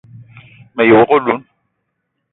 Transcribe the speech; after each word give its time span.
Me 0.73 0.81
ye 0.87 0.93
wok 0.97 1.09
oloun 1.15 1.41